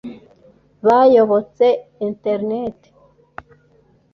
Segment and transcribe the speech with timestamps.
[0.87, 1.65] bayobotse
[2.07, 2.79] internet